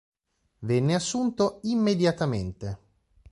Venne 0.61 0.95
assunto 0.95 1.59
immediatamente. 1.65 2.79